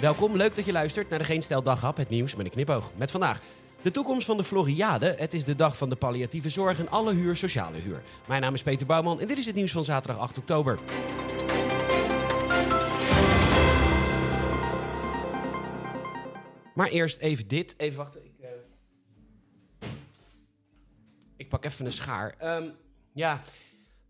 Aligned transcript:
Welkom, 0.00 0.36
leuk 0.36 0.54
dat 0.54 0.66
je 0.66 0.72
luistert 0.72 1.08
naar 1.08 1.18
de 1.18 1.24
Geen 1.24 1.42
Stel 1.42 1.62
Daghap, 1.62 1.96
het 1.96 2.08
nieuws 2.08 2.34
met 2.34 2.46
een 2.46 2.52
knipoog. 2.52 2.92
Met 2.96 3.10
vandaag 3.10 3.40
de 3.82 3.90
toekomst 3.90 4.26
van 4.26 4.36
de 4.36 4.44
Floriade. 4.44 5.14
Het 5.18 5.34
is 5.34 5.44
de 5.44 5.54
dag 5.54 5.76
van 5.76 5.88
de 5.88 5.96
palliatieve 5.96 6.48
zorg 6.48 6.78
en 6.78 6.90
alle 6.90 7.12
huur 7.14 7.36
sociale 7.36 7.78
huur. 7.78 8.02
Mijn 8.28 8.40
naam 8.40 8.54
is 8.54 8.62
Peter 8.62 8.86
Bouwman 8.86 9.20
en 9.20 9.26
dit 9.26 9.38
is 9.38 9.46
het 9.46 9.54
nieuws 9.54 9.72
van 9.72 9.84
zaterdag 9.84 10.22
8 10.22 10.38
oktober. 10.38 10.78
Maar 16.74 16.88
eerst 16.88 17.18
even 17.18 17.48
dit. 17.48 17.74
Even 17.76 17.98
wachten. 17.98 18.24
Ik, 18.24 18.38
eh, 18.40 18.48
ik 21.36 21.48
pak 21.48 21.64
even 21.64 21.86
een 21.86 21.92
schaar. 21.92 22.34
Ehm, 22.38 22.68
ja, 23.12 23.42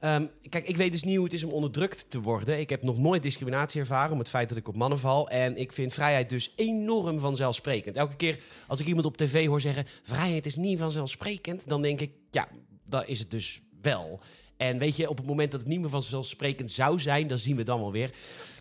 ehm, 0.00 0.26
kijk, 0.48 0.68
ik 0.68 0.76
weet 0.76 0.92
dus 0.92 1.02
niet 1.02 1.16
hoe 1.16 1.24
het 1.24 1.32
is 1.32 1.44
om 1.44 1.50
onderdrukt 1.50 2.10
te 2.10 2.20
worden. 2.20 2.60
Ik 2.60 2.70
heb 2.70 2.82
nog 2.82 2.98
nooit 2.98 3.22
discriminatie 3.22 3.80
ervaren 3.80 4.12
om 4.12 4.18
het 4.18 4.28
feit 4.28 4.48
dat 4.48 4.58
ik 4.58 4.68
op 4.68 4.76
mannen 4.76 4.98
val. 4.98 5.28
En 5.28 5.56
ik 5.56 5.72
vind 5.72 5.92
vrijheid 5.92 6.28
dus 6.28 6.52
enorm 6.56 7.18
vanzelfsprekend. 7.18 7.96
Elke 7.96 8.16
keer 8.16 8.38
als 8.66 8.80
ik 8.80 8.86
iemand 8.86 9.06
op 9.06 9.16
tv 9.16 9.46
hoor 9.46 9.60
zeggen... 9.60 9.86
vrijheid 10.02 10.46
is 10.46 10.56
niet 10.56 10.78
vanzelfsprekend, 10.78 11.68
dan 11.68 11.82
denk 11.82 12.00
ik... 12.00 12.10
ja, 12.30 12.48
dat 12.84 13.08
is 13.08 13.18
het 13.18 13.30
dus 13.30 13.60
wel. 13.82 14.20
En 14.60 14.78
weet 14.78 14.96
je, 14.96 15.08
op 15.08 15.16
het 15.16 15.26
moment 15.26 15.50
dat 15.50 15.60
het 15.60 15.68
niet 15.68 15.80
meer 15.80 15.90
vanzelfsprekend 15.90 16.70
zou 16.70 17.00
zijn, 17.00 17.26
dan 17.26 17.38
zien 17.38 17.56
we 17.56 17.62
dan 17.62 17.80
wel 17.80 17.92
weer. 17.92 18.10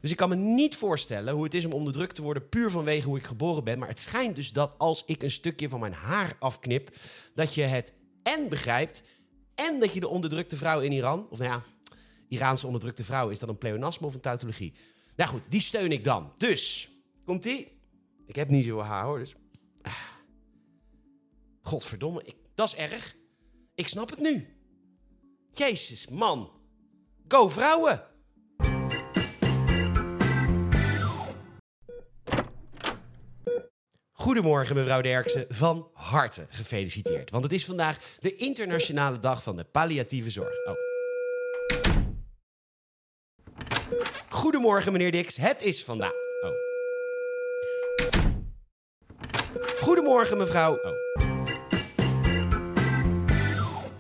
Dus 0.02 0.12
ik 0.12 0.18
kan 0.18 0.30
me 0.30 0.36
niet 0.36 0.76
voorstellen 0.76 1.34
hoe 1.34 1.44
het 1.44 1.54
is 1.54 1.66
om 1.66 1.72
onderdrukt 1.72 2.16
te 2.16 2.22
worden, 2.22 2.50
puur 2.50 2.72
vanwege 2.72 3.08
hoe 3.08 3.18
ik 3.18 3.24
geboren 3.24 3.64
ben. 3.64 3.80
Maar 3.80 3.88
het 3.88 4.00
schijnt 4.00 4.36
dus 4.36 4.52
dat 4.52 4.72
als 4.78 5.04
ik 5.06 5.24
een 5.24 5.32
stukje 5.32 5.70
van 5.70 5.80
mijn 5.80 5.94
haar 5.94 6.36
afknip, 6.40 6.96
dat 7.34 7.54
je 7.54 7.62
het 7.62 7.94
en 8.24 8.50
begrijpt 8.50 9.04
en 9.60 9.80
dat 9.80 9.94
je 9.94 10.00
de 10.00 10.08
onderdrukte 10.08 10.58
vrouw 10.58 10.80
in 10.80 10.92
Iran, 10.92 11.28
of 11.30 11.38
nou 11.38 11.52
ja, 11.52 11.64
Iraanse 12.28 12.66
onderdrukte 12.66 13.04
vrouw, 13.04 13.30
is 13.30 13.40
dat 13.40 13.50
een 13.50 13.58
pleonasme 13.58 14.08
of 14.08 14.14
een 14.14 14.20
tautologie? 14.20 14.74
Nou 15.16 15.30
goed, 15.30 15.52
die 15.52 15.62
steun 15.62 15.92
ik 15.92 16.04
dan. 16.04 16.34
Dus, 16.38 16.90
komt 17.26 17.46
ie? 17.46 17.68
Ik 18.26 18.36
heb 18.36 18.50
niet 18.50 18.66
zoveel 18.66 18.84
haar 18.84 19.06
hoor, 19.06 19.20
dus... 19.20 19.36
Ah. 19.82 19.94
Godverdomme, 21.62 22.24
ik, 22.24 22.36
dat 22.54 22.68
is 22.68 22.76
erg. 22.76 23.16
Ik 23.76 23.88
snap 23.88 24.10
het 24.10 24.20
nu. 24.20 24.58
Jezus, 25.54 26.08
man. 26.08 26.52
Go 27.28 27.50
vrouwen! 27.50 28.09
Goedemorgen, 34.20 34.76
mevrouw 34.76 35.02
Derksen. 35.02 35.46
Van 35.50 35.90
harte 35.94 36.46
gefeliciteerd. 36.50 37.30
Want 37.30 37.44
het 37.44 37.54
is 37.54 37.66
vandaag 37.66 37.98
de 38.20 38.36
internationale 38.36 39.20
dag 39.20 39.44
van 39.44 39.56
de 39.56 39.64
palliatieve 39.64 40.30
zorg. 40.30 40.66
Oh. 40.66 40.74
Goedemorgen, 44.30 44.92
meneer 44.92 45.12
Dix. 45.12 45.38
Het 45.38 45.62
is 45.62 45.84
vandaag. 45.84 46.12
Oh. 46.42 46.52
Goedemorgen, 49.82 50.38
mevrouw. 50.38 50.76
Oh. 50.76 51.10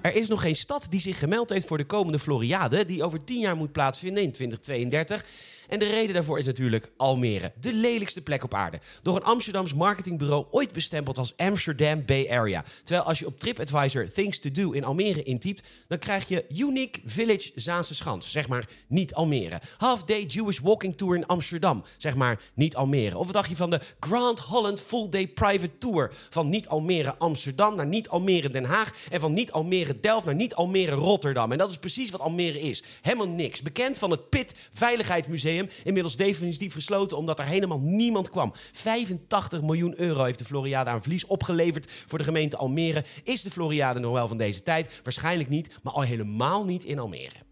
Er 0.01 0.15
is 0.15 0.27
nog 0.27 0.41
geen 0.41 0.55
stad 0.55 0.85
die 0.89 0.99
zich 0.99 1.19
gemeld 1.19 1.49
heeft 1.49 1.67
voor 1.67 1.77
de 1.77 1.85
komende 1.85 2.19
Floriade, 2.19 2.85
die 2.85 3.03
over 3.03 3.23
tien 3.23 3.39
jaar 3.39 3.55
moet 3.55 3.71
plaatsvinden 3.71 4.23
in 4.23 4.31
2032. 4.31 5.25
En 5.69 5.79
de 5.79 5.89
reden 5.89 6.13
daarvoor 6.13 6.37
is 6.37 6.45
natuurlijk 6.45 6.91
Almere, 6.97 7.51
de 7.59 7.73
lelijkste 7.73 8.21
plek 8.21 8.43
op 8.43 8.53
aarde. 8.53 8.79
Door 9.03 9.15
een 9.15 9.23
Amsterdams 9.23 9.73
marketingbureau 9.73 10.45
ooit 10.51 10.73
bestempeld 10.73 11.17
als 11.17 11.33
Amsterdam 11.37 12.05
Bay 12.05 12.29
Area. 12.29 12.63
Terwijl 12.83 13.07
als 13.07 13.19
je 13.19 13.25
op 13.25 13.39
TripAdvisor 13.39 14.09
Things 14.11 14.39
to 14.39 14.51
Do 14.51 14.71
in 14.71 14.83
Almere 14.83 15.23
intypt, 15.23 15.63
dan 15.87 15.97
krijg 15.97 16.27
je 16.27 16.45
Unique 16.55 17.01
Village 17.05 17.51
Zaanse 17.55 17.95
Schans. 17.95 18.31
Zeg 18.31 18.47
maar 18.47 18.67
niet 18.87 19.13
Almere. 19.13 19.61
Half 19.77 20.03
Day 20.03 20.23
Jewish 20.23 20.59
Walking 20.59 20.97
Tour 20.97 21.15
in 21.15 21.25
Amsterdam. 21.25 21.83
Zeg 21.97 22.15
maar 22.15 22.41
niet 22.53 22.75
Almere. 22.75 23.17
Of 23.17 23.25
wat 23.25 23.33
dacht 23.33 23.49
je 23.49 23.55
van 23.55 23.69
de 23.69 23.79
Grand 23.99 24.39
Holland 24.39 24.81
Full 24.81 25.09
Day 25.09 25.27
Private 25.27 25.77
Tour? 25.77 26.11
Van 26.29 26.49
niet 26.49 26.67
Almere 26.67 27.17
Amsterdam 27.17 27.75
naar 27.75 27.87
niet 27.87 28.09
Almere 28.09 28.49
Den 28.49 28.65
Haag. 28.65 28.93
En 29.09 29.19
van 29.19 29.33
niet 29.33 29.51
Almere 29.51 29.99
Delft 29.99 30.25
naar 30.25 30.35
niet 30.35 30.55
Almere 30.55 30.95
Rotterdam. 30.95 31.51
En 31.51 31.57
dat 31.57 31.69
is 31.69 31.77
precies 31.77 32.09
wat 32.09 32.21
Almere 32.21 32.61
is. 32.61 32.83
Helemaal 33.01 33.27
niks. 33.27 33.61
Bekend 33.61 33.97
van 33.97 34.11
het 34.11 34.29
Pit 34.29 34.53
Veiligheidsmuseum 34.73 35.58
Inmiddels 35.83 36.15
definitief 36.15 36.73
gesloten 36.73 37.17
omdat 37.17 37.39
er 37.39 37.45
helemaal 37.45 37.79
niemand 37.79 38.29
kwam. 38.29 38.53
85 38.71 39.61
miljoen 39.61 39.99
euro 39.99 40.23
heeft 40.23 40.39
de 40.39 40.45
Floriade 40.45 40.89
aan 40.89 41.01
verlies 41.01 41.25
opgeleverd 41.25 41.91
voor 42.07 42.17
de 42.17 42.23
gemeente 42.23 42.57
Almere. 42.57 43.03
Is 43.23 43.41
de 43.41 43.51
Floriade 43.51 43.99
nog 43.99 44.13
wel 44.13 44.27
van 44.27 44.37
deze 44.37 44.63
tijd? 44.63 45.01
Waarschijnlijk 45.03 45.49
niet, 45.49 45.79
maar 45.83 45.93
al 45.93 46.01
helemaal 46.01 46.65
niet 46.65 46.83
in 46.83 46.99
Almere. 46.99 47.48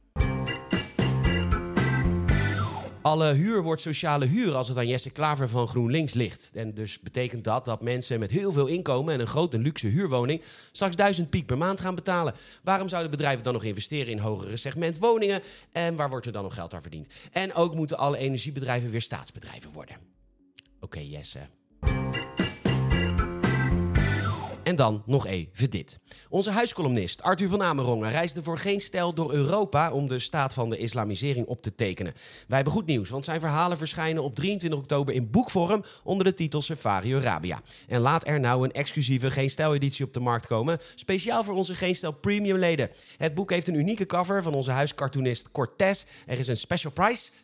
Alle 3.07 3.33
huur 3.33 3.63
wordt 3.63 3.81
sociale 3.81 4.25
huur 4.25 4.55
als 4.55 4.67
het 4.67 4.77
aan 4.77 4.87
Jesse 4.87 5.09
Klaver 5.09 5.49
van 5.49 5.67
GroenLinks 5.67 6.13
ligt. 6.13 6.51
En 6.53 6.73
dus 6.73 6.99
betekent 6.99 7.43
dat 7.43 7.65
dat 7.65 7.81
mensen 7.81 8.19
met 8.19 8.31
heel 8.31 8.51
veel 8.51 8.67
inkomen 8.67 9.13
en 9.13 9.19
een 9.19 9.27
grote 9.27 9.57
luxe 9.57 9.87
huurwoning 9.87 10.41
straks 10.71 10.95
1000 10.95 11.29
piek 11.29 11.45
per 11.45 11.57
maand 11.57 11.79
gaan 11.79 11.95
betalen. 11.95 12.33
Waarom 12.63 12.87
zouden 12.87 13.11
bedrijven 13.11 13.43
dan 13.43 13.53
nog 13.53 13.63
investeren 13.63 14.11
in 14.11 14.19
hogere 14.19 14.57
segment 14.57 14.97
woningen? 14.97 15.41
En 15.71 15.95
waar 15.95 16.09
wordt 16.09 16.25
er 16.25 16.31
dan 16.31 16.43
nog 16.43 16.53
geld 16.53 16.73
aan 16.73 16.81
verdiend? 16.81 17.07
En 17.31 17.53
ook 17.53 17.75
moeten 17.75 17.97
alle 17.97 18.17
energiebedrijven 18.17 18.89
weer 18.89 19.01
staatsbedrijven 19.01 19.71
worden. 19.71 19.95
Oké, 20.79 20.99
Jesse. 20.99 21.39
En 24.67 24.75
dan 24.75 25.03
nog 25.05 25.25
even 25.27 25.69
dit. 25.69 25.99
Onze 26.29 26.51
huiscolumnist 26.51 27.21
Arthur 27.21 27.49
van 27.49 27.63
Amerongen 27.63 28.11
reisde 28.11 28.43
voor 28.43 28.57
geen 28.57 28.81
stijl 28.81 29.13
door 29.13 29.33
Europa 29.33 29.91
om 29.91 30.07
de 30.07 30.19
staat 30.19 30.53
van 30.53 30.69
de 30.69 30.77
islamisering 30.77 31.45
op 31.47 31.61
te 31.61 31.75
tekenen. 31.75 32.13
Wij 32.47 32.55
hebben 32.55 32.73
goed 32.73 32.85
nieuws, 32.85 33.09
want 33.09 33.25
zijn 33.25 33.39
verhalen 33.39 33.77
verschijnen 33.77 34.23
op 34.23 34.35
23 34.35 34.79
oktober 34.79 35.13
in 35.13 35.31
boekvorm 35.31 35.83
onder 36.03 36.25
de 36.25 36.33
titel 36.33 36.61
Safari 36.61 37.15
Arabia. 37.15 37.61
En 37.87 38.01
laat 38.01 38.27
er 38.27 38.39
nou 38.39 38.63
een 38.63 38.71
exclusieve 38.71 39.31
Geen 39.31 39.49
Stijl 39.49 39.73
editie 39.73 40.05
op 40.05 40.13
de 40.13 40.19
markt 40.19 40.47
komen, 40.47 40.79
speciaal 40.95 41.43
voor 41.43 41.55
onze 41.55 41.75
Geen 41.75 41.95
Stijl 41.95 42.13
premium 42.13 42.57
leden. 42.57 42.89
Het 43.17 43.33
boek 43.33 43.49
heeft 43.49 43.67
een 43.67 43.75
unieke 43.75 44.05
cover 44.05 44.43
van 44.43 44.53
onze 44.53 44.71
huiscartoonist 44.71 45.51
Cortez. 45.51 46.05
Er 46.25 46.39
is 46.39 46.47
een 46.47 46.57
special 46.57 46.91
price, 46.91 47.31
22,50 47.31 47.37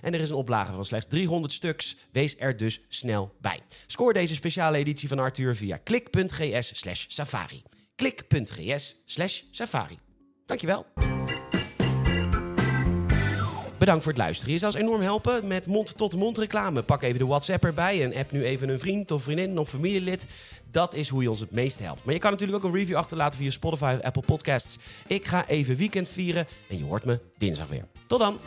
en 0.00 0.14
er 0.14 0.20
is 0.20 0.30
een 0.30 0.36
oplage 0.36 0.72
van 0.72 0.84
slechts 0.84 1.06
300 1.06 1.52
stuks. 1.52 1.96
Wees 2.12 2.34
er 2.38 2.56
dus 2.56 2.80
snel 2.88 3.32
bij. 3.40 3.60
Scoor 3.86 4.12
deze 4.12 4.34
speciale 4.34 4.78
editie 4.78 5.08
van 5.08 5.18
Arthur 5.18 5.56
via 5.56 5.76
klik 5.76 6.08
klik.gs 6.10 6.70
slash 6.74 7.04
safari. 7.08 7.62
klik.gs 7.96 8.94
slash 9.04 9.42
safari. 9.50 9.98
Dankjewel. 10.46 10.86
Bedankt 13.78 14.02
voor 14.02 14.12
het 14.12 14.20
luisteren. 14.20 14.52
Je 14.52 14.58
zou 14.58 14.72
ons 14.72 14.82
enorm 14.82 15.00
helpen 15.00 15.46
met 15.46 15.66
mond-tot-mond 15.66 16.38
reclame. 16.38 16.82
Pak 16.82 17.02
even 17.02 17.18
de 17.18 17.26
WhatsApp 17.26 17.64
erbij 17.64 18.02
en 18.02 18.14
app 18.14 18.30
nu 18.30 18.44
even 18.44 18.68
een 18.68 18.78
vriend 18.78 19.10
of 19.10 19.22
vriendin 19.22 19.58
of 19.58 19.68
familielid. 19.68 20.26
Dat 20.70 20.94
is 20.94 21.08
hoe 21.08 21.22
je 21.22 21.30
ons 21.30 21.40
het 21.40 21.50
meest 21.50 21.78
helpt. 21.78 22.04
Maar 22.04 22.14
je 22.14 22.20
kan 22.20 22.30
natuurlijk 22.30 22.64
ook 22.64 22.72
een 22.72 22.78
review 22.78 22.96
achterlaten 22.96 23.38
via 23.38 23.50
Spotify 23.50 23.94
of 23.98 24.04
Apple 24.04 24.22
Podcasts. 24.22 24.78
Ik 25.06 25.26
ga 25.26 25.48
even 25.48 25.76
weekend 25.76 26.08
vieren 26.08 26.46
en 26.68 26.78
je 26.78 26.84
hoort 26.84 27.04
me 27.04 27.18
dinsdag 27.38 27.68
weer. 27.68 27.84
Tot 28.06 28.18
dan! 28.18 28.38